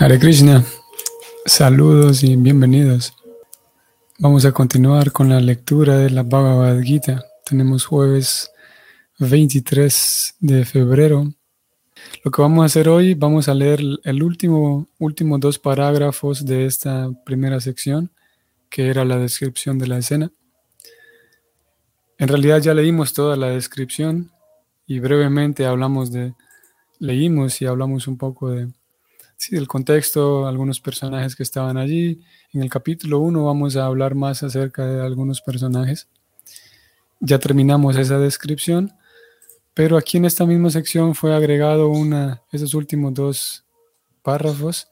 [0.00, 0.64] Hare Krishna,
[1.44, 3.14] saludos y bienvenidos.
[4.20, 7.24] Vamos a continuar con la lectura de la Bhagavad Gita.
[7.44, 8.48] Tenemos jueves
[9.18, 11.34] 23 de febrero.
[12.22, 16.66] Lo que vamos a hacer hoy, vamos a leer el último, último dos parágrafos de
[16.66, 18.12] esta primera sección,
[18.70, 20.30] que era la descripción de la escena.
[22.18, 24.30] En realidad ya leímos toda la descripción
[24.86, 26.34] y brevemente hablamos de,
[27.00, 28.68] leímos y hablamos un poco de
[29.38, 32.20] sí, del contexto, algunos personajes que estaban allí.
[32.52, 36.08] En el capítulo 1 vamos a hablar más acerca de algunos personajes.
[37.20, 38.92] Ya terminamos esa descripción,
[39.74, 43.64] pero aquí en esta misma sección fue agregado una, esos últimos dos
[44.22, 44.88] párrafos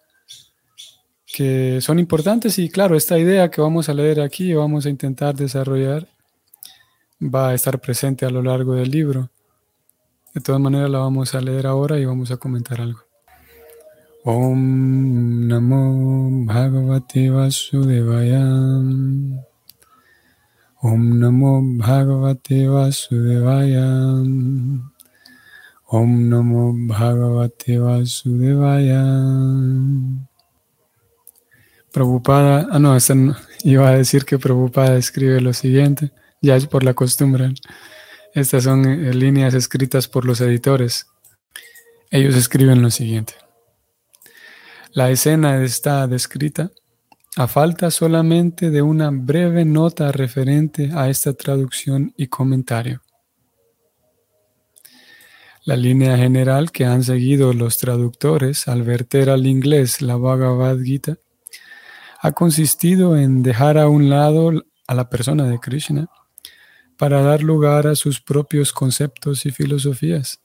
[1.27, 4.91] que son importantes y claro, esta idea que vamos a leer aquí o vamos a
[4.91, 6.09] intentar desarrollar
[7.21, 9.30] va a estar presente a lo largo del libro.
[10.35, 13.05] De todas maneras la vamos a leer ahora y vamos a comentar algo.
[14.27, 18.43] Om Namo Bhagavate Vasudevaya.
[20.82, 23.87] Om Namo Bhagavate Vasudevaya.
[25.93, 29.04] Om Namo Bhagavate Vasudevaya.
[31.93, 32.99] Prabhupada, ah no,
[33.63, 36.10] iba a decir que Prabhupada escribe lo siguiente,
[36.43, 37.54] ya es por la costumbre.
[38.35, 41.07] Estas son eh, líneas escritas por los editores.
[42.10, 43.46] Ellos escriben lo siguiente.
[44.97, 46.71] La escena está descrita
[47.37, 53.03] a falta solamente de una breve nota referente a esta traducción y comentario.
[55.66, 61.19] La línea general que han seguido los traductores al verter al inglés la Bhagavad Gita
[62.23, 64.50] ha consistido en dejar a un lado
[64.87, 66.09] a la persona de Krishna
[66.97, 70.41] para dar lugar a sus propios conceptos y filosofías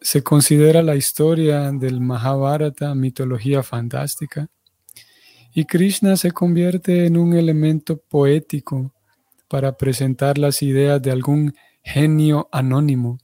[0.00, 4.48] se considera la historia del Mahabharata mitología fantástica
[5.52, 8.92] y Krishna se convierte en un elemento poético
[9.48, 13.18] para presentar las ideas de algún genio anónimo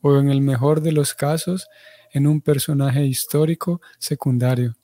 [0.00, 1.68] o en el mejor de los casos
[2.12, 4.74] en un personaje histórico secundario.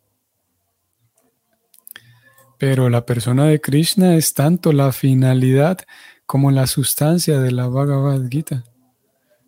[2.58, 5.78] Pero la persona de Krishna es tanto la finalidad
[6.26, 8.64] como la sustancia de la Bhagavad Gita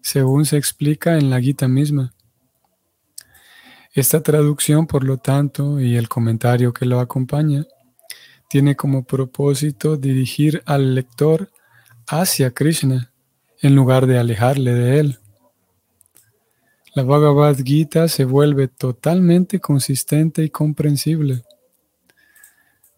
[0.02, 2.12] según se explica en la Gita misma.
[3.92, 7.66] Esta traducción, por lo tanto, y el comentario que lo acompaña,
[8.48, 11.50] tiene como propósito dirigir al lector
[12.06, 13.12] hacia Krishna
[13.60, 15.18] en lugar de alejarle de él.
[16.94, 21.44] La Bhagavad Gita se vuelve totalmente consistente y comprensible.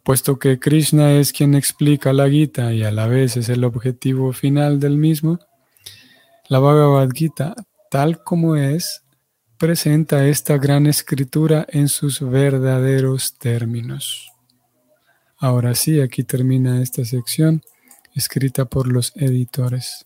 [0.03, 4.33] Puesto que Krishna es quien explica la Gita y a la vez es el objetivo
[4.33, 5.39] final del mismo,
[6.53, 7.55] la Bhagavad Gita,
[7.91, 9.03] tal como es,
[9.57, 14.31] presenta esta gran escritura en sus verdaderos términos.
[15.39, 17.63] Ahora sí, aquí termina esta sección
[18.15, 20.05] escrita por los editores.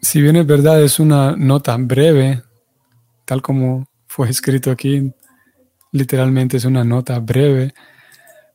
[0.00, 2.44] Si bien es verdad, es una nota breve,
[3.24, 5.12] tal como fue escrito aquí,
[5.90, 7.74] literalmente es una nota breve,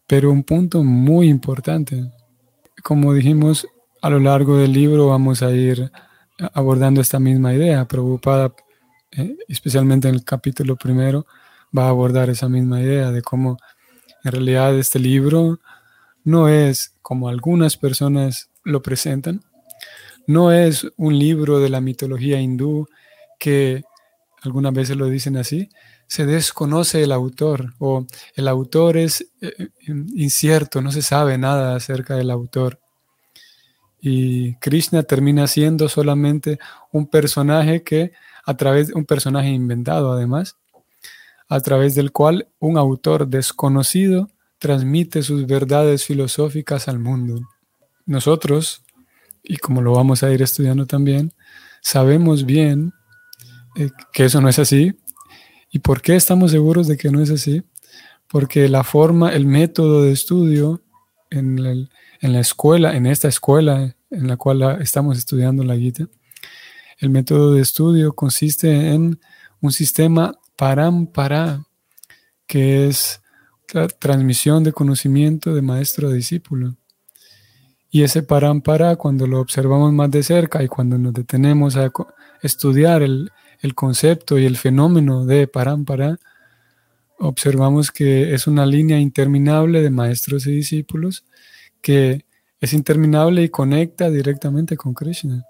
[0.08, 2.10] pero un punto muy importante.
[2.82, 3.68] Como dijimos,
[4.08, 5.92] a lo largo del libro vamos a ir
[6.54, 7.86] abordando esta misma idea.
[7.90, 8.56] Preocupada,
[9.12, 11.26] eh, especialmente en el capítulo primero,
[11.78, 13.58] va a abordar esa misma idea de cómo
[14.24, 15.60] en realidad este libro
[16.24, 19.42] no es como algunas personas lo presentan,
[20.26, 22.88] no es un libro de la mitología hindú
[23.38, 23.84] que
[24.42, 25.68] algunas veces lo dicen así,
[26.08, 32.16] se desconoce el autor o el autor es eh, incierto, no se sabe nada acerca
[32.16, 32.80] del autor.
[34.00, 36.60] Y Krishna termina siendo solamente
[36.92, 38.12] un personaje que,
[38.46, 40.58] a través de un personaje inventado además,
[41.50, 47.42] a través del cual un autor desconocido transmite sus verdades filosóficas al mundo.
[48.06, 48.84] Nosotros,
[49.44, 51.34] y como lo vamos a ir estudiando también,
[51.82, 52.94] sabemos bien
[53.76, 54.98] eh, que eso no es así.
[55.72, 57.64] ¿Y por qué estamos seguros de que no es así?
[58.28, 60.82] Porque la forma, el método de estudio
[61.30, 61.90] en el,
[62.22, 66.08] en la escuela, en esta escuela en la cual estamos estudiando la Gita,
[67.00, 69.20] el método de estudio consiste en
[69.62, 71.66] un sistema parampara,
[72.46, 73.22] que es
[73.74, 76.76] la transmisión de conocimiento de maestro a discípulo.
[77.90, 81.92] Y ese parampara, cuando lo observamos más de cerca y cuando nos detenemos a
[82.42, 83.32] estudiar el,
[83.62, 86.18] el concepto y el fenómeno de parampara,
[87.20, 91.26] observamos que es una línea interminable de maestros y discípulos
[91.82, 92.26] que
[92.60, 95.46] es interminable y conecta directamente con Krishna.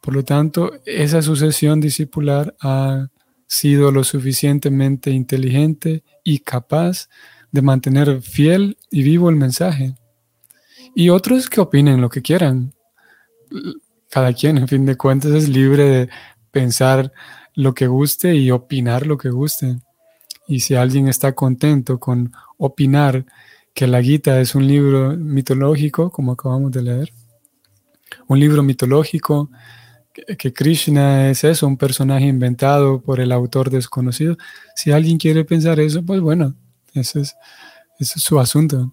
[0.00, 3.08] Por lo tanto, esa sucesión discipular ha
[3.46, 7.08] sido lo suficientemente inteligente y capaz
[7.52, 9.94] de mantener fiel y vivo el mensaje.
[10.94, 12.74] Y otros que opinen lo que quieran.
[14.10, 16.08] Cada quien, en fin de cuentas, es libre de
[16.50, 17.12] pensar
[17.54, 19.78] lo que guste y opinar lo que guste.
[20.46, 23.24] Y si alguien está contento con opinar
[23.74, 27.12] que la Gita es un libro mitológico, como acabamos de leer,
[28.28, 29.50] un libro mitológico,
[30.38, 34.36] que Krishna es eso, un personaje inventado por el autor desconocido.
[34.76, 36.54] Si alguien quiere pensar eso, pues bueno,
[36.94, 37.36] ese es,
[37.98, 38.92] ese es su asunto.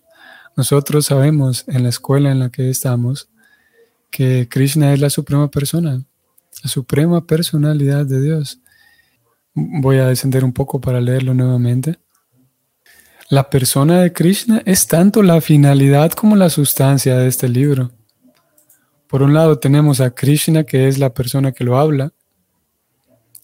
[0.57, 3.29] Nosotros sabemos en la escuela en la que estamos
[4.09, 6.03] que Krishna es la suprema persona,
[6.63, 8.59] la suprema personalidad de Dios.
[9.53, 11.99] Voy a descender un poco para leerlo nuevamente.
[13.31, 17.89] La persona de Krishna es tanto la finalidad como la sustancia de este libro.
[19.07, 22.11] Por un lado tenemos a Krishna, que es la persona que lo habla.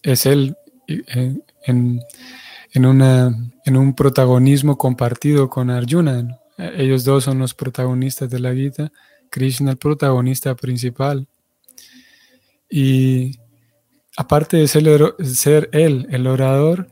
[0.03, 0.57] Es él
[0.89, 2.05] eh, en,
[2.85, 6.37] un protagonismo compartido con Arjuna.
[6.57, 8.91] Ellos dos son los protagonistas de la Gita.
[9.29, 11.29] Krishna el protagonista principal.
[12.69, 13.39] Y
[14.17, 16.89] aparte de ser él el orador,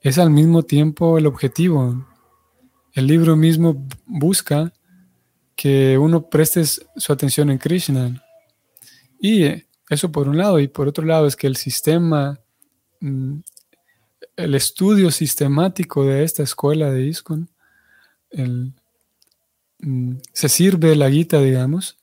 [0.00, 2.06] es al mismo tiempo el objetivo.
[2.96, 4.72] El libro mismo busca
[5.54, 8.24] que uno preste su atención en Krishna.
[9.20, 12.40] Y eh, eso por un lado, y por otro lado es que el sistema,
[13.00, 13.40] mm,
[14.36, 17.50] el estudio sistemático de esta escuela de ISKCON,
[19.78, 21.98] mm, se sirve la guita, digamos,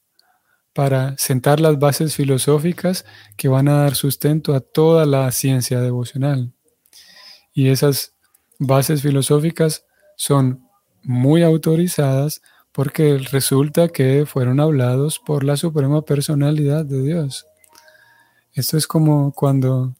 [0.73, 3.03] para sentar las bases filosóficas
[3.35, 6.53] que van a dar sustento a toda la ciencia devocional.
[7.51, 8.13] Y esas
[8.59, 9.87] bases filosóficas
[10.17, 10.62] son
[11.03, 12.41] muy autorizadas
[12.71, 17.45] porque resulta que fueron hablados por la suprema personalidad de Dios.
[18.53, 19.95] Esto es como cuando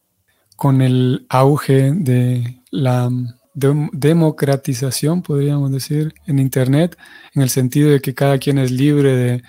[0.55, 3.09] con el auge de la
[3.53, 6.97] democratización, podríamos decir, en Internet,
[7.33, 9.43] en el sentido de que cada quien es libre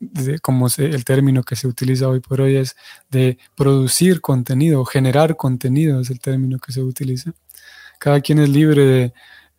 [0.00, 2.76] de, como el término que se utiliza hoy por hoy es
[3.10, 7.32] de producir contenido, generar contenido es el término que se utiliza.
[7.98, 9.12] Cada quien es libre de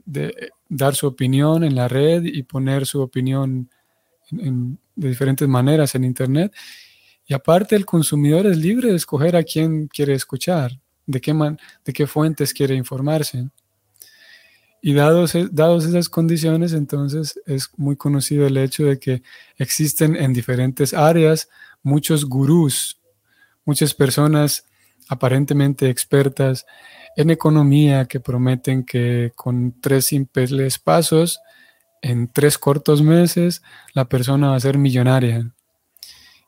[0.06, 3.70] dar su opinión en la red y poner su opinión
[4.32, 6.54] de diferentes maneras en Internet.
[7.26, 11.58] Y aparte el consumidor es libre de escoger a quién quiere escuchar, de qué, man,
[11.86, 13.50] de qué fuentes quiere informarse.
[14.82, 19.24] Y dados, e, dados esas condiciones, entonces es muy conocido el hecho de que
[19.58, 21.48] existen en diferentes áreas
[21.84, 23.00] muchos gurús,
[23.64, 24.66] muchas personas
[25.10, 26.66] aparentemente expertas
[27.16, 31.40] en economía que prometen que con tres simples pasos,
[32.02, 33.62] en tres cortos meses,
[33.94, 35.52] la persona va a ser millonaria.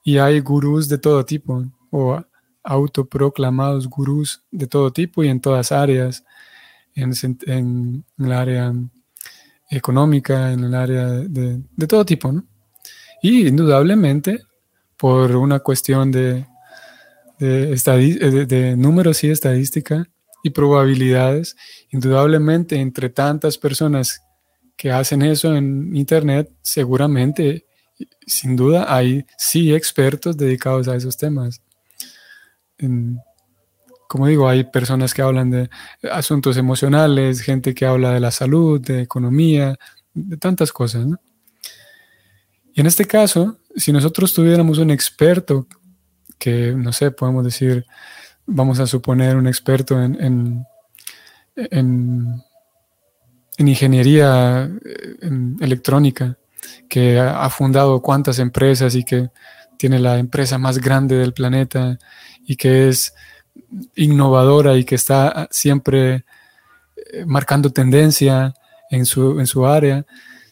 [0.03, 2.21] Y hay gurús de todo tipo, o
[2.63, 6.23] autoproclamados gurús de todo tipo y en todas áreas,
[6.95, 8.73] en, el área
[9.69, 12.33] económica, en el área de, todo tipo.
[13.21, 14.41] Y indudablemente,
[14.97, 16.45] por una cuestión de,
[17.39, 20.07] de, de números y estadística,
[20.45, 21.55] y probabilidades.
[21.89, 24.21] Indudablemente, entre tantas personas
[24.77, 27.65] que hacen eso en Internet, seguramente,
[28.27, 31.61] sin duda, hay sí expertos dedicados a esos temas.
[34.07, 35.69] como digo, hay personas que hablan de
[36.11, 39.75] asuntos emocionales, gente que habla de la salud, de economía,
[40.13, 41.07] de tantas cosas.
[42.71, 45.67] Y en este caso, si nosotros tuviéramos un experto
[46.37, 47.85] que, no sé, podemos decir,
[48.45, 50.65] vamos a suponer, un experto en,
[51.55, 52.43] en,
[53.57, 54.69] ingeniería
[55.59, 56.37] electrónica,
[56.89, 59.29] que ha, fundado cuantas empresas y que
[59.77, 61.97] tiene la empresa más grande del planeta
[62.45, 63.13] y que es
[63.95, 66.25] innovadora y que está siempre
[66.95, 68.53] eh, marcando tendencia
[68.89, 70.05] en su, en su área.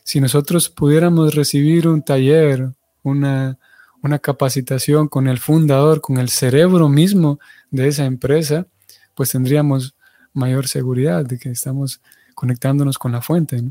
[0.03, 2.71] Si nosotros pudiéramos recibir un taller,
[3.03, 3.57] una,
[4.03, 7.39] una capacitación con el fundador, con el cerebro mismo
[7.72, 8.67] de esa empresa,
[9.15, 9.95] pues tendríamos
[10.33, 12.01] mayor seguridad de que estamos
[12.36, 13.63] conectándonos con la fuente.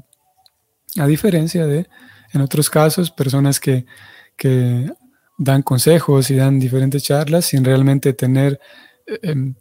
[0.99, 1.87] A diferencia de,
[2.33, 3.85] en otros casos, personas que,
[5.39, 8.59] dan consejos y dan diferentes charlas sin realmente tener,
[9.07, 9.55] eh, em,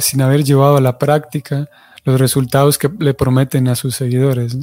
[0.00, 1.68] sin haber llevado a la práctica
[2.04, 4.56] los resultados que le prometen a sus seguidores.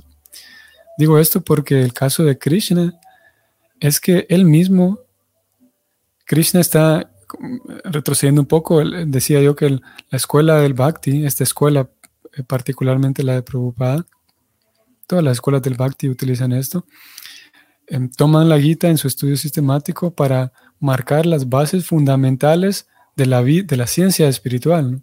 [0.98, 3.00] Digo esto porque el caso de Krishna
[3.80, 5.00] es que él mismo,
[6.26, 7.12] Krishna está
[7.84, 9.82] retrocediendo un poco, decía yo que la
[10.12, 11.90] escuela del Bhakti, esta escuela,
[12.34, 14.06] eh, particularmente la de Prabhupada,
[15.08, 16.86] todas las escuelas del Bhakti utilizan esto,
[17.88, 23.44] em, toman la Gita en su estudio sistemático para marcar las bases fundamentales de la,
[23.44, 25.02] de la ciencia espiritual.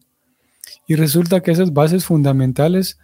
[0.87, 2.99] Y resulta que esas bases fundamentales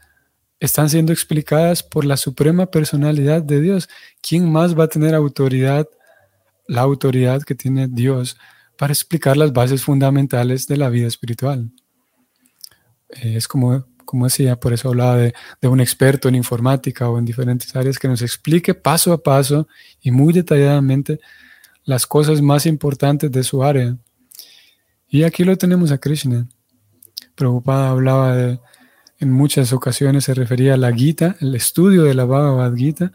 [0.62, 3.88] están siendo explicadas por la suprema personalidad de Dios.
[4.21, 5.88] ¿Quién más va a tener autoridad,
[6.69, 8.37] la autoridad que tiene Dios
[8.78, 11.69] para explicar las bases fundamentales de la vida espiritual?
[13.09, 17.19] Eh, es como, como decía, por eso hablaba de, de un experto en informática o
[17.19, 19.66] en diferentes áreas que nos explique paso a paso
[20.00, 21.19] y muy detalladamente
[21.83, 23.97] las cosas más importantes de su área.
[25.09, 26.47] Y aquí lo tenemos a Krishna.
[27.35, 28.61] Prabhupada hablaba de,
[29.23, 33.12] en muchas ocasiones se refería a la Gita, el estudio de la Bhagavad Gita,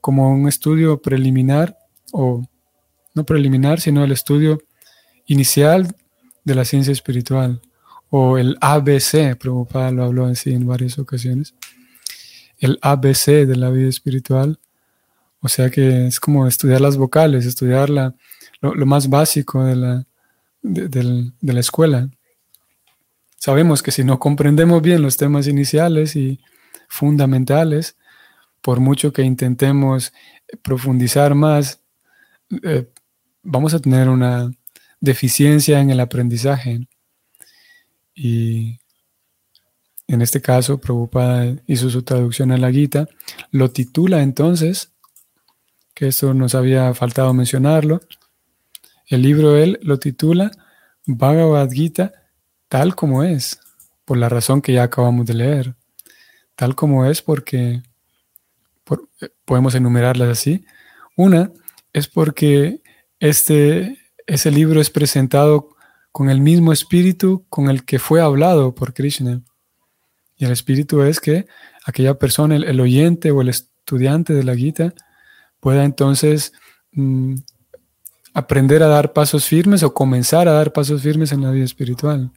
[0.00, 1.76] como un estudio preliminar,
[2.12, 2.46] o
[3.12, 4.62] no preliminar, sino el estudio
[5.26, 5.96] inicial
[6.44, 7.60] de la ciencia espiritual,
[8.08, 11.54] o el ABC, Prabhupada lo habló así en varias ocasiones,
[12.58, 14.60] el ABC de la vida espiritual,
[15.40, 18.14] o sea que es como estudiar las vocales, estudiar lo,
[18.86, 20.06] más básico de la,
[20.62, 22.08] de la escuela.
[23.38, 26.40] Sabemos que si no comprendemos bien los temas iniciales y
[26.88, 27.96] fundamentales,
[28.60, 30.12] por mucho que intentemos
[30.62, 31.80] profundizar más,
[32.64, 32.90] eh,
[33.44, 34.50] vamos a tener una
[35.00, 36.88] deficiencia en el aprendizaje.
[38.12, 38.80] Y
[40.08, 43.08] en este caso, Prabhupada hizo su traducción a la Gita,
[43.52, 44.92] lo titula entonces,
[45.94, 48.00] que esto nos había faltado mencionarlo,
[49.06, 50.50] el libro él lo titula
[51.06, 52.12] Bhagavad Gita
[52.68, 53.60] tal como es,
[54.04, 55.74] por la razón que ya acabamos de leer.
[56.54, 57.82] Tal como es porque
[59.44, 60.64] podemos enumerarlas así.
[61.16, 61.52] Una
[61.92, 62.80] es porque
[63.20, 65.70] este, ese libro es presentado
[66.12, 69.42] con el mismo espíritu con el que fue hablado por Krishna.
[70.36, 71.46] Y el espíritu es que
[71.84, 74.94] aquella persona, el, oyente o el estudiante de la Gita,
[75.60, 76.52] pueda entonces
[76.92, 77.34] mm,
[78.34, 82.30] aprender a dar pasos firmes o comenzar a dar pasos firmes en la vida espiritual.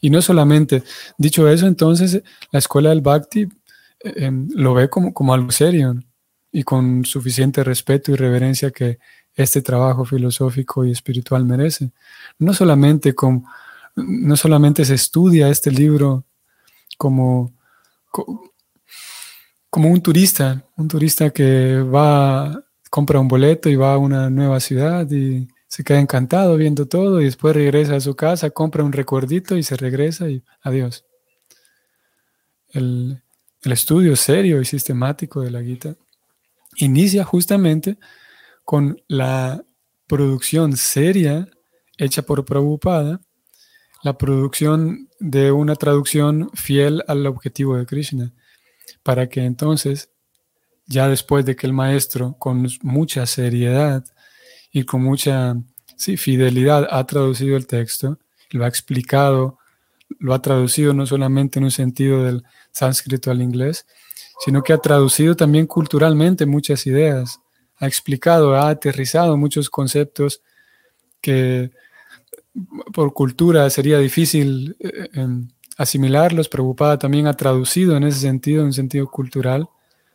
[0.00, 0.82] Y no solamente,
[1.18, 3.48] dicho eso, entonces la escuela del Bhakti
[4.00, 5.94] eh, lo ve como, como algo serio
[6.52, 8.98] y con suficiente respeto y reverencia que
[9.34, 11.90] este trabajo filosófico y espiritual merece.
[12.38, 13.48] No solamente, como,
[13.94, 16.24] no solamente se estudia este libro
[16.96, 17.52] como,
[19.68, 24.58] como un turista, un turista que va, compra un boleto y va a una nueva
[24.60, 28.92] ciudad y se queda encantado viendo todo y después regresa a su casa, compra un
[28.92, 31.04] recuerdito y se regresa y adiós.
[32.68, 33.22] El,
[33.62, 35.96] estudio serio y sistemático de la Gita
[36.76, 37.98] inicia justamente
[38.64, 39.64] con la
[40.06, 41.48] producción seria
[41.98, 43.20] hecha por Prabhupada,
[44.04, 48.32] la producción de una traducción fiel al objetivo de Krishna,
[49.02, 50.12] para que entonces,
[50.86, 54.04] ya después de que el maestro, con mucha seriedad,
[54.76, 55.56] y con mucha
[55.96, 58.18] fidelidad ha traducido el texto,
[58.50, 59.58] lo ha explicado,
[60.18, 63.86] lo ha traducido no solamente en un sentido del sánscrito al inglés,
[64.44, 67.40] sino que ha traducido también culturalmente muchas ideas,
[67.78, 70.42] ha explicado, ha aterrizado muchos conceptos
[71.22, 71.70] que
[72.92, 76.50] por cultura sería difícil eh, em, asimilarlos.
[76.50, 79.70] Preocupada también ha traducido en ese sentido, en un sentido cultural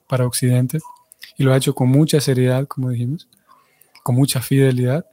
[0.07, 0.77] para Occidente,
[1.35, 3.27] y lo ha hecho con mucha seriedad, como dijimos
[4.03, 5.05] con mucha fidelidad,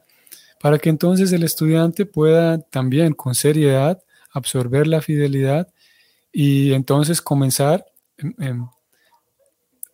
[0.61, 4.03] para que entonces el estudiante pueda también con seriedad
[4.33, 5.69] absorber la fidelidad
[6.33, 7.87] y entonces comenzar
[8.41, 8.71] a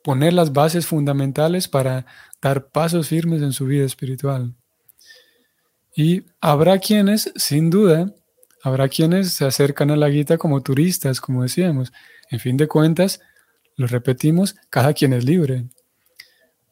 [0.03, 2.07] poner las bases fundamentales para
[2.43, 4.55] dar pasos firmes en su vida espiritual.
[5.97, 8.13] Y habrá quienes, sin duda,
[8.63, 11.93] habrá quienes se acercan a la guita como turistas, como decíamos.
[12.31, 13.21] En fin de cuentas,
[13.77, 15.67] lo repetimos, cada quien es libre.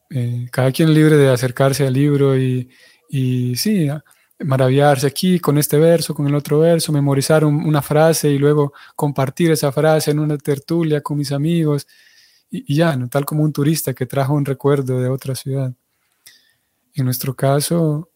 [0.09, 2.69] Eh, cada quien libre de acercarse al libro y,
[3.09, 3.89] y sí,
[4.39, 9.51] maravillarse aquí con este verso, con el otro verso, memorizar una frase y luego compartir
[9.51, 11.87] esa frase en una tertulia con mis amigos
[12.49, 13.09] y, ya, ¿no?
[13.09, 15.73] tal como un turista que trajo un recuerdo de otra ciudad.
[16.93, 18.09] En nuestro caso,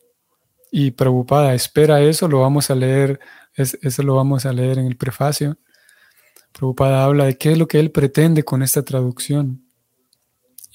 [0.72, 3.20] y preocupada, espera eso, lo vamos a leer,
[3.56, 5.58] eso lo vamos a leer en el prefacio.
[6.52, 9.67] Preocupada habla de qué es lo que él pretende con esta traducción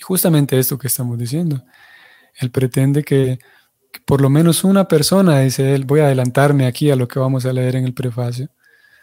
[0.03, 1.65] justamente esto que estamos diciendo.
[2.35, 3.39] Él pretende que,
[4.05, 7.47] por lo menos una persona, dice él, voy a adelantarme aquí a lo que vamos
[7.47, 8.49] a leer en el prefacio.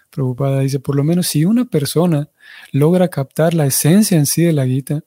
[0.09, 2.29] Preocupada dice, por lo menos si una persona
[2.71, 5.01] logra captar la esencia en sí de la Gita,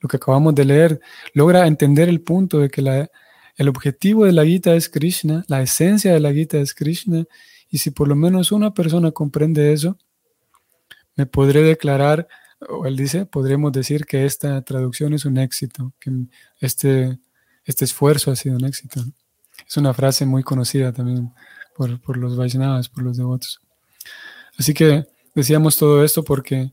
[0.00, 1.00] lo que acabamos de leer,
[1.34, 3.10] logra entender el punto de que la,
[3.56, 7.24] el objetivo de la Gita es Krishna, la esencia de la Gita es Krishna,
[7.68, 9.98] y si por lo menos una persona comprende eso,
[11.16, 12.28] me podré declarar
[12.68, 16.10] o él dice, podríamos decir que esta traducción es un éxito, que
[16.60, 17.18] este,
[17.64, 19.02] este esfuerzo ha sido un éxito.
[19.66, 21.32] Es una frase muy conocida también
[21.76, 23.60] por, los Vaishnavas, por los devotos.
[24.58, 26.72] Así que decíamos todo esto porque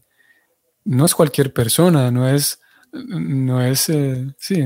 [0.84, 2.60] no es cualquier persona, no es,
[2.92, 4.66] no es, eh, sí,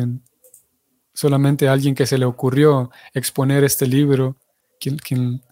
[1.14, 4.38] solamente alguien que se le ocurrió exponer este libro,
[4.80, 5.44] quien, quien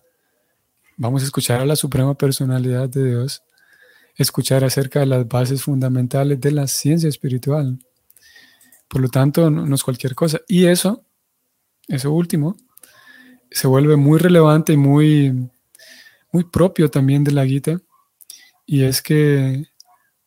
[0.98, 3.44] vamos a escuchar a la suprema personalidad de Dios,
[4.16, 7.80] escuchar acerca de las bases fundamentales de la ciencia espiritual.
[8.88, 10.42] Por lo tanto, no, es cualquier cosa.
[10.48, 11.06] Y eso,
[11.88, 12.58] eso último,
[13.52, 15.50] se vuelve muy relevante y muy,
[16.32, 17.80] muy propio también de la Gita.
[18.66, 19.66] Y es que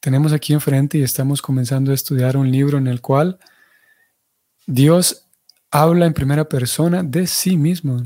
[0.00, 3.38] tenemos aquí enfrente y estamos comenzando a estudiar un libro en el cual
[4.66, 5.28] Dios
[5.70, 8.02] habla en primera persona de sí mismo.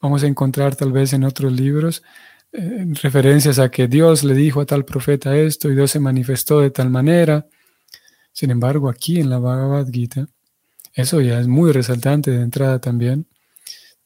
[0.00, 2.02] Vamos a encontrar tal vez en otros libros
[2.52, 6.70] referencias a que Dios le dijo a tal profeta esto y Dios se manifestó de
[6.70, 7.46] tal manera.
[8.32, 10.28] Sin embargo, aquí en la Bhagavad Gita,
[10.94, 13.26] eso ya es muy resaltante de entrada también.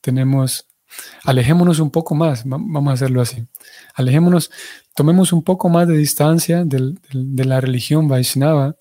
[0.01, 0.67] Tenemos,
[1.25, 3.47] alejémonos un poco más, vamos a hacerlo así.
[3.95, 4.51] Alejémonos,
[4.95, 8.77] tomemos un poco más de distancia de la religión Vaishnava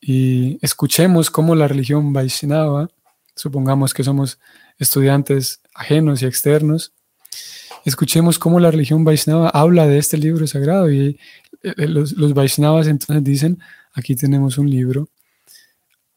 [0.00, 2.88] y escuchemos cómo la religión Vaishnava,
[3.34, 4.38] supongamos que somos
[4.78, 6.92] estudiantes ajenos y externos,
[7.88, 11.18] escuchemos cómo la religión Vaishnava habla de este libro sagrado y
[11.62, 13.58] eh, eh, los, los entonces dicen,
[13.92, 15.08] aquí tenemos un libro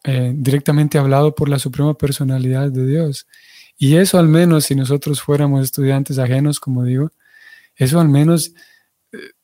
[0.03, 3.27] eh, directamente hablado por la Suprema Personalidad de Dios.
[3.77, 7.11] Y eso al menos, si nosotros fuéramos estudiantes ajenos, como digo,
[7.75, 8.53] eso al menos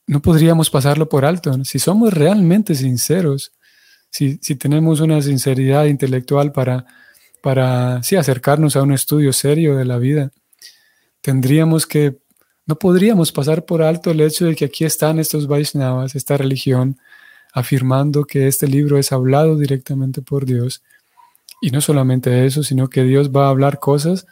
[0.06, 1.64] no podríamos pasarlo por alto.
[1.66, 3.52] Si somos realmente sinceros
[4.10, 6.86] si, tenemos una sinceridad intelectual para,
[7.42, 10.32] para sí, acercarnos a un estudio serio de la vida,
[11.28, 12.22] tendríamos que,
[12.66, 16.98] no podríamos pasar por alto el hecho de que aquí están estos Vaishnavas, esta religión,
[17.52, 20.84] afirmando que este libro es hablado directamente por Dios.
[21.62, 24.26] Y no solamente eso, sino que Dios va a hablar cosas,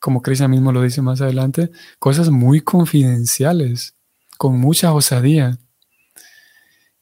[0.00, 3.94] como Krishna mismo lo dice más adelante, cosas muy confidenciales,
[4.38, 5.58] con mucha osadía.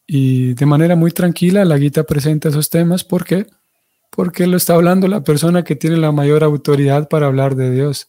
[0.09, 3.05] Y de manera muy tranquila, la Gita presenta esos temas.
[3.05, 3.47] ¿Por qué?
[4.11, 8.09] Porque lo está hablando la persona que tiene la mayor autoridad para hablar de Dios.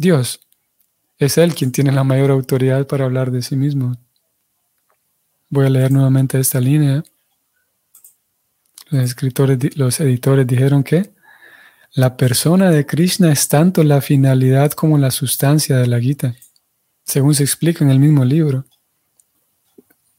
[0.00, 0.40] Dios.
[1.18, 3.98] Es Él quien tiene la mayor autoridad para hablar de sí mismo.
[5.50, 7.04] Voy a leer nuevamente esta línea.
[8.88, 11.10] Los escritores, los editores dijeron que
[11.92, 16.34] la persona de Krishna es tanto la finalidad como la sustancia de la Gita,
[17.04, 18.64] según se explica en el mismo libro.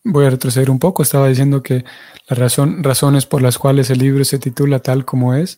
[0.04, 1.02] Voy a retroceder un poco.
[1.02, 1.86] Estaba diciendo que
[2.28, 5.58] las razones por las cuales el libro se titula tal como es.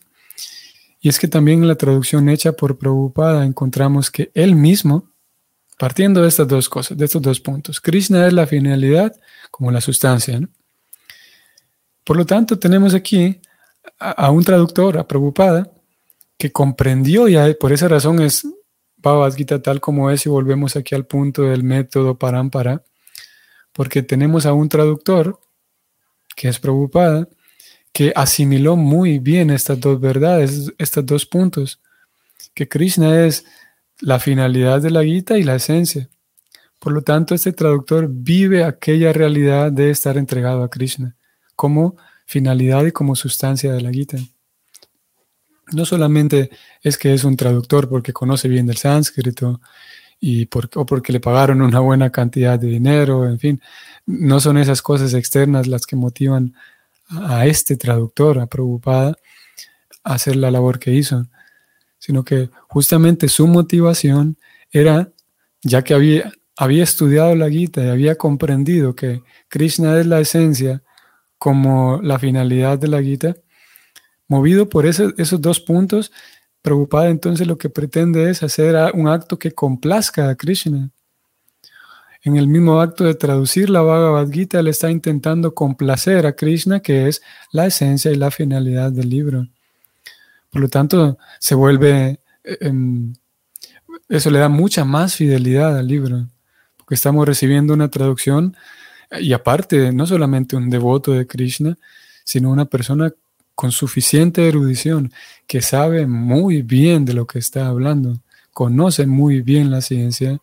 [1.04, 5.12] Y es que también en la traducción hecha por Prabhupada encontramos que él mismo,
[5.76, 9.14] partiendo de estas dos cosas, de estos dos puntos, Krishna es la finalidad
[9.50, 10.40] como la sustancia.
[12.04, 13.38] Por lo tanto, tenemos aquí
[13.98, 15.70] a, un traductor, a Prabhupada,
[16.38, 18.46] que comprendió y por esa razón es
[18.96, 22.82] Bhagavad Gita tal como es y volvemos aquí al punto del método Parampara
[23.74, 25.38] porque tenemos a un traductor,
[26.34, 27.28] que es preocupada,
[27.94, 31.80] que asimiló muy bien estas dos verdades, estos dos puntos,
[32.52, 33.44] que Krishna es
[34.00, 36.10] la finalidad de la Gita y la esencia.
[36.80, 41.14] Por lo tanto, este traductor vive aquella realidad de estar entregado a Krishna
[41.54, 44.18] como finalidad y como sustancia de la Gita.
[45.72, 46.50] No solamente
[46.82, 49.60] es que es un traductor porque conoce bien del sánscrito
[50.18, 53.60] y o porque le pagaron una buena cantidad de dinero, en fin,
[54.04, 56.54] no son esas cosas externas las que motivan
[57.08, 59.16] a este traductor, a Prabhupada,
[60.02, 61.26] a hacer la labor que hizo,
[61.98, 64.36] sino que justamente su motivación
[64.70, 65.12] era,
[65.62, 70.82] ya que había, había estudiado la Gita y había comprendido que Krishna es la esencia
[71.38, 73.36] como la finalidad de la Gita,
[74.28, 76.10] movido por esos dos puntos,
[76.64, 80.90] Prabhupada entonces lo que pretende es hacer un acto que complazca a Krishna.
[82.24, 86.80] En el mismo acto de traducir la Bhagavad Gita, él está intentando complacer a Krishna,
[86.80, 87.20] que es
[87.52, 89.46] la esencia y la finalidad del libro.
[90.48, 93.12] Por lo tanto, se vuelve, eh, em,
[94.08, 96.26] eso le da mucha más fidelidad al libro,
[96.78, 98.56] porque estamos recibiendo una traducción
[99.20, 101.76] y aparte, no solamente un devoto de Krishna,
[102.24, 103.12] sino una persona
[103.54, 105.12] con suficiente erudición,
[105.46, 108.18] que sabe muy bien de lo que está hablando,
[108.52, 110.40] conoce muy bien la ciencia,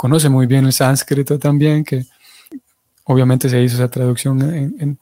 [0.00, 2.06] conoce muy bien el sánscrito también, que
[3.04, 4.98] obviamente se hizo esa traducción en,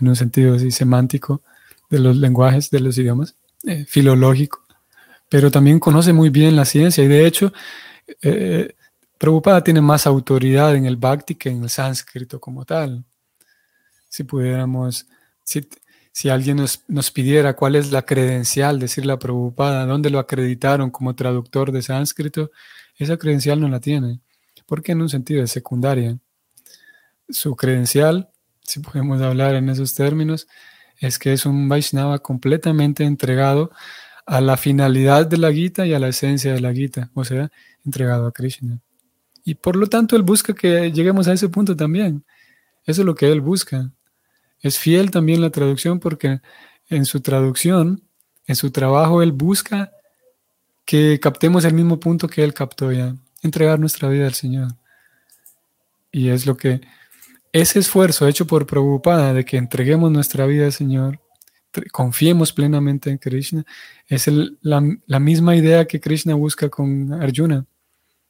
[0.00, 1.42] un sentido así semántico
[1.90, 3.34] de los lenguajes, de los idiomas,
[3.64, 4.64] eh, filológico,
[5.28, 7.52] pero también conoce muy bien la ciencia y de hecho,
[8.22, 8.74] eh,
[9.18, 13.04] Prabhupada tiene más autoridad en el bhakti que en el sánscrito como tal.
[14.08, 15.08] Si pudiéramos,
[15.44, 15.68] si,
[16.10, 21.14] si alguien nos, pidiera cuál es la credencial, decir la preocupada, dónde lo acreditaron como
[21.14, 22.50] traductor de sánscrito,
[22.96, 24.22] esa credencial no la tiene.
[24.68, 26.18] Porque en un sentido es secundaria.
[27.30, 28.28] Su credencial,
[28.62, 30.46] si podemos hablar en esos términos,
[30.98, 33.70] es que es un Vaishnava completamente entregado
[34.26, 37.50] a la finalidad de la Gita y a la esencia de la Gita, o sea,
[37.84, 38.78] entregado a Krishna.
[39.42, 42.24] Y por lo tanto, él busca que lleguemos a ese punto también.
[42.84, 43.90] Eso es lo que él busca.
[44.60, 46.42] Es fiel también la traducción porque
[46.88, 48.02] en su traducción,
[48.46, 49.92] en su trabajo, él busca
[50.84, 54.74] que captemos el mismo punto que él captó ya, entregar nuestra vida al Señor.
[56.10, 56.80] Y es lo que
[57.52, 61.20] ese esfuerzo hecho por Prabhupada de que entreguemos nuestra vida al Señor,
[61.92, 63.64] confiemos plenamente en Krishna,
[64.06, 64.26] es
[64.60, 64.80] la,
[65.20, 67.66] misma idea que Krishna busca con Arjuna,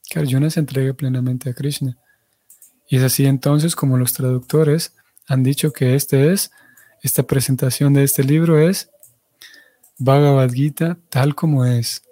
[0.09, 1.97] que Arjuna se entregue plenamente a Krishna.
[2.89, 4.95] Y es así entonces como los traductores
[5.27, 6.51] han dicho que este es,
[7.03, 8.91] esta presentación de este libro es
[9.99, 12.03] Bhagavad Gita tal como es,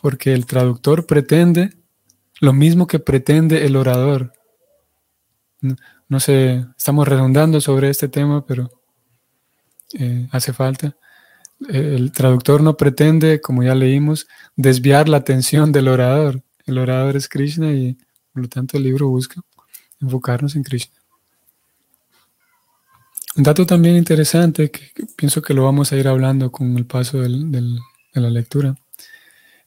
[0.00, 1.72] porque el traductor pretende
[2.42, 4.32] lo mismo que pretende el orador.
[6.08, 8.68] No, sé, estamos redundando sobre este tema, pero
[9.94, 10.96] eh, hace falta.
[11.68, 14.26] El traductor no pretende, como ya leímos,
[14.56, 16.42] desviar la atención del orador.
[16.66, 17.96] El orador es Krishna y
[18.32, 19.40] por lo tanto el libro busca
[20.00, 20.96] enfocarnos en Krishna.
[23.36, 27.20] Un dato también interesante que, pienso que lo vamos a ir hablando con el paso
[27.20, 27.28] de
[28.14, 28.74] la lectura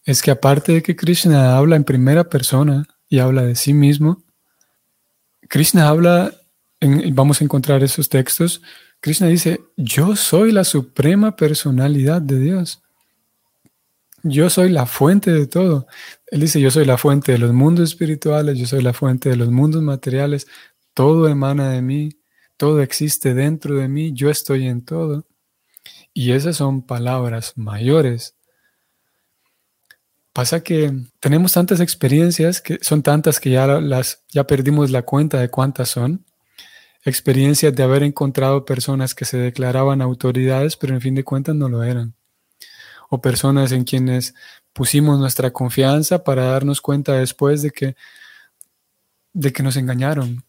[0.06, 4.24] es que aparte de que Krishna habla en primera persona y habla de sí mismo,
[5.50, 6.32] Krishna habla,
[6.80, 8.62] en, vamos a encontrar esos textos,
[9.00, 12.82] Krishna dice, yo soy la suprema personalidad de Dios.
[14.24, 15.88] Yo soy la fuente de todo.
[16.28, 19.36] Él dice, yo soy la fuente de los mundos espirituales, yo soy la fuente de
[19.36, 20.48] los mundos materiales,
[20.94, 22.10] todo emana de mí,
[22.58, 25.28] todo existe dentro de mí, yo estoy en todo.
[26.14, 28.35] Y esas son palabras mayores
[30.36, 35.40] Pasa que tenemos tantas experiencias, que son tantas que ya, las, ya perdimos la cuenta
[35.40, 36.26] de cuántas son.
[37.06, 41.70] Experiencias de haber encontrado personas que se declaraban autoridades, pero en fin de cuentas no
[41.70, 42.16] lo eran.
[43.10, 44.36] O personas en quienes
[44.74, 47.96] pusimos nuestra confianza para darnos cuenta después de que,
[49.32, 50.44] de que nos engañaron.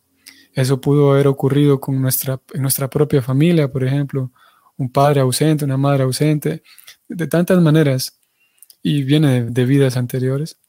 [0.53, 4.33] Eso pudo haber ocurrido con nuestra, en nuestra propia familia, por ejemplo,
[4.77, 6.65] un padre ausente, una madre ausente,
[7.07, 8.16] de tantas maneras
[8.89, 10.61] y viene de, vidas anteriores.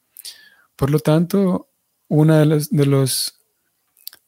[0.76, 1.70] Por lo tanto,
[2.08, 3.36] uno de los, de los,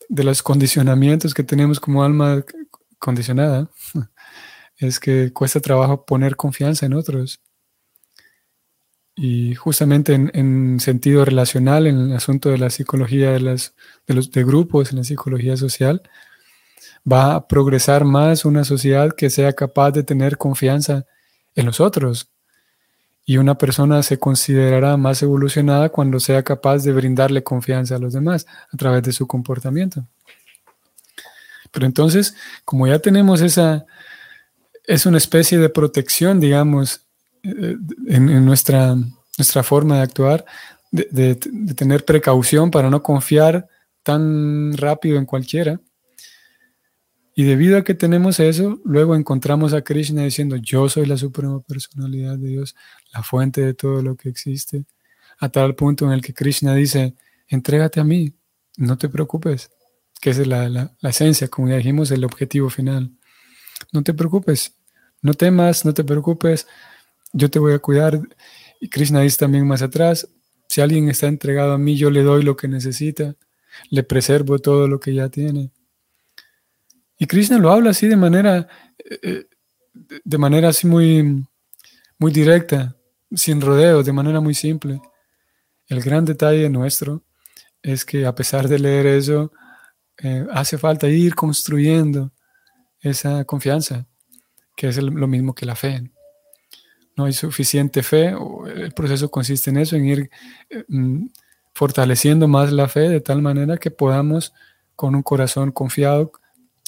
[0.08, 2.46] de los condicionamientos que tenemos como alma
[3.00, 3.68] condicionada
[4.78, 7.42] es que cuesta trabajo poner confianza en otros.
[9.16, 13.74] Y justamente en, sentido relacional, en el asunto de la psicología de, las,
[14.06, 16.04] de los de grupos, en la psicología social,
[17.12, 21.08] va a progresar más una sociedad que sea capaz de tener confianza
[21.56, 22.30] en los otros,
[23.30, 28.12] y una persona se considerará más evolucionada cuando sea capaz de brindarle confianza a los
[28.12, 30.04] demás a través de su comportamiento.
[31.70, 32.34] Pero entonces,
[32.66, 33.86] como ya tenemos esa,
[34.84, 37.02] es una especie de protección, digamos,
[37.44, 38.96] eh, en, nuestra,
[39.38, 40.44] nuestra forma de actuar,
[40.90, 41.36] de
[41.76, 43.68] tener precaución para no confiar
[44.02, 45.80] tan rápido en cualquiera,
[47.40, 51.62] y debido a que tenemos eso, luego encontramos a Krishna diciendo, yo soy la suprema
[51.62, 52.76] personalidad de Dios,
[53.14, 54.84] la fuente de todo lo que existe,
[55.38, 57.16] a tal punto en el que Krishna dice,
[57.48, 58.34] entrégate a mí,
[58.76, 59.72] no te preocupes,
[60.20, 63.14] que esa es la, la, esencia, como ya dijimos, el objetivo final.
[63.94, 64.76] No te preocupes,
[65.22, 66.68] no temas, no te preocupes,
[67.32, 68.20] yo te voy a cuidar.
[68.82, 70.28] Y Krishna dice también más atrás,
[70.68, 73.38] si alguien está entregado a mí, yo le doy lo que necesita,
[73.90, 75.72] le preservo todo lo que ya tiene.
[77.22, 79.46] Y Krishna lo habla así de manera, eh, eh,
[80.24, 81.46] de manera así muy,
[82.18, 82.96] muy directa,
[83.36, 85.02] sin rodeos, de manera muy simple.
[85.88, 87.22] El gran detalle nuestro
[87.84, 89.52] es que a pesar de leer eso,
[90.18, 92.32] eh, hace falta ir construyendo
[93.02, 94.08] esa confianza,
[94.78, 96.10] que es lo mismo que la fe.
[97.18, 98.34] No hay suficiente fe,
[98.76, 100.30] el proceso consiste en eso, en ir
[100.88, 101.26] mm,
[101.74, 104.54] fortaleciendo más la fe de tal manera que podamos
[104.96, 106.32] con un corazón confiado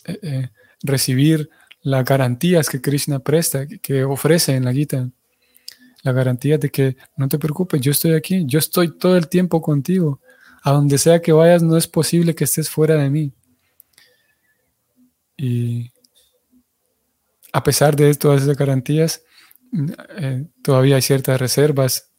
[0.05, 0.49] eh, eh,
[0.83, 1.49] recibir
[1.83, 5.09] las garantías que Krishna presta, que ofrece en la Gita.
[6.03, 9.61] La garantía de que no te preocupes, yo estoy aquí, yo estoy todo el tiempo
[9.61, 10.19] contigo.
[10.63, 13.33] A donde sea que vayas, no es posible que estés fuera de mí.
[15.37, 15.91] Y
[17.51, 19.23] a pesar de todas esas garantías,
[20.17, 22.11] eh, todavía hay ciertas reservas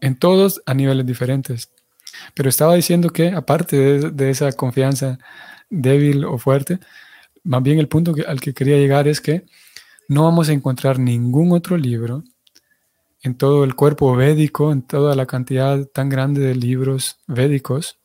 [0.00, 1.70] en todos a niveles diferentes.
[2.34, 5.18] Pero estaba diciendo que aparte de, de esa confianza
[5.68, 6.80] débil o fuerte,
[7.44, 9.46] más bien el punto al que quería llegar es que
[10.08, 12.24] no vamos a encontrar ningún otro libro
[13.22, 17.98] en todo el cuerpo védico, en toda la cantidad tan grande de libros védicos,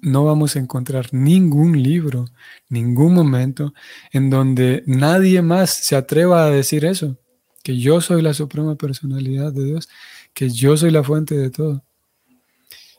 [0.00, 2.26] no vamos a encontrar ningún libro,
[2.68, 3.74] ningún momento
[4.12, 7.18] en donde nadie más se atreva a decir eso,
[7.62, 9.88] que yo soy la suprema personalidad de Dios,
[10.34, 11.84] que yo soy la fuente de todo.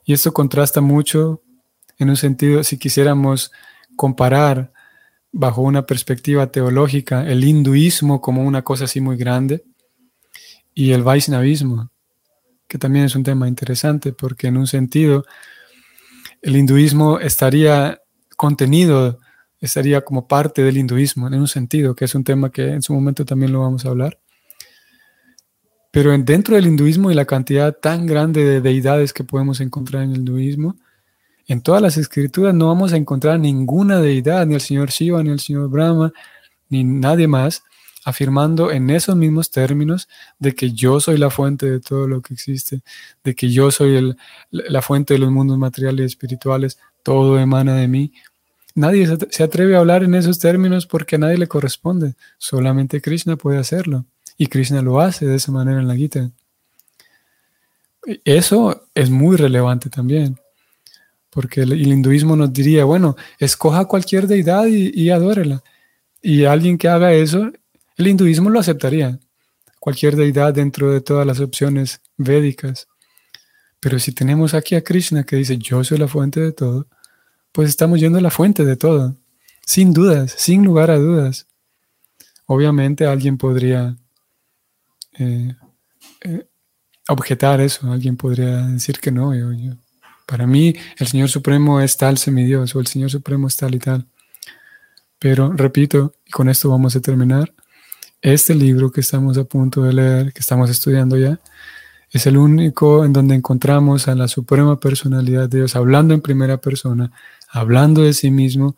[0.03, 1.41] Y esto contrasta mucho
[1.97, 3.51] en un sentido, si quisiéramos
[3.99, 4.71] comparar
[5.29, 9.65] bajo una perspectiva teológica el hinduismo como una cosa así muy grande
[10.73, 11.91] y el Vaishnavismo,
[12.65, 15.25] que también es un tema interesante porque en un sentido
[16.41, 17.99] el hinduismo estaría
[18.37, 19.19] contenido,
[19.59, 22.93] estaría como parte del hinduismo, en un sentido, que es un tema que en su
[22.93, 24.17] momento también lo vamos a hablar.
[25.91, 30.11] Pero dentro del hinduismo y la cantidad tan grande de deidades que podemos encontrar en
[30.11, 30.77] el hinduismo,
[31.49, 35.31] en todas las escrituras no vamos a encontrar ninguna deidad, ni el señor Shiva, ni
[35.31, 36.13] el señor Brahma,
[36.69, 37.63] ni nadie más,
[38.05, 40.07] afirmando en esos mismos términos
[40.37, 42.81] de que yo soy la fuente de todo lo que existe,
[43.23, 44.15] de que yo soy
[44.51, 48.13] la fuente de los mundos materiales y espirituales, todo emana de mí.
[48.75, 53.37] Nadie se atreve a hablar en esos términos porque a nadie le corresponde, solamente Krishna
[53.37, 54.05] puede hacerlo
[54.37, 56.29] y Krishna lo hace de esa manera en la Gita.
[58.23, 60.39] Eso es muy relevante también,
[61.29, 65.63] porque el, hinduismo nos diría, bueno, escoja cualquier deidad y, adórela.
[66.21, 67.51] Y alguien que haga eso
[67.99, 69.19] el hinduismo lo aceptaría,
[69.77, 72.87] cualquier deidad dentro de todas las opciones védicas.
[73.81, 76.87] Pero si tenemos aquí a Krishna que dice, yo soy la fuente de todo,
[77.51, 79.17] pues estamos yendo a la fuente de todo,
[79.65, 81.47] sin dudas, sin lugar a dudas.
[82.45, 83.97] Obviamente alguien podría
[85.17, 85.53] eh,
[86.21, 86.47] eh,
[87.09, 89.33] objetar eso, alguien podría decir que no.
[90.29, 93.79] Para mí el Señor Supremo es tal semidios o el Señor Supremo es tal y
[93.79, 94.05] tal.
[95.17, 97.51] Pero repito, y con esto vamos a terminar,
[98.21, 101.39] este libro que estamos a punto de leer, que estamos estudiando ya,
[102.11, 106.57] es el único en donde encontramos a la suprema personalidad de Dios hablando en primera
[106.57, 107.11] persona,
[107.49, 108.75] hablando de sí mismo,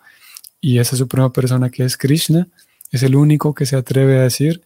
[0.62, 2.48] y esa suprema persona que es Krishna
[2.92, 4.62] es el único que se atreve a decir,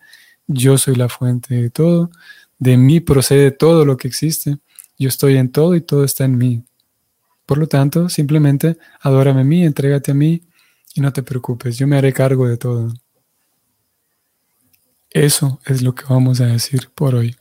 [0.45, 2.11] yo soy la fuente de todo,
[2.59, 4.57] de mí procede todo lo que existe,
[4.99, 6.63] yo estoy en todo y todo está en mí.
[7.45, 10.43] Por lo tanto, simplemente adórame a mí, entrégate a mí
[10.93, 12.93] y no te preocupes, yo me haré cargo de todo.
[15.11, 17.35] Eso es lo que vamos a decir por hoy.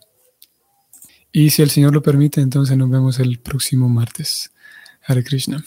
[1.33, 4.53] Y si el Señor lo permite, entonces nos vemos el próximo martes.
[5.07, 5.64] Hare Krishna.